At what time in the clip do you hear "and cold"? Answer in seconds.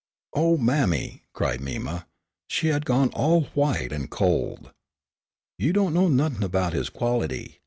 3.91-4.71